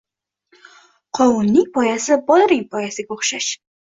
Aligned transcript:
Qovunning 1.19 1.67
poyasi 1.77 2.17
bodring 2.31 2.63
poyasiga 2.71 3.17
o‘xshash. 3.19 3.53